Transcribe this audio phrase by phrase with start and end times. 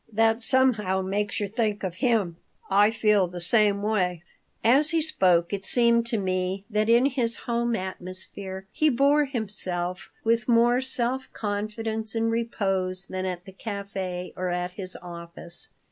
[0.11, 2.37] That somehow makes you think of him.
[2.71, 4.23] I feel the same way."
[4.63, 10.09] As he spoke it seemed to me that in his home atmosphere he bore himself
[10.23, 15.69] with more self confidence and repose than at the café or at his office.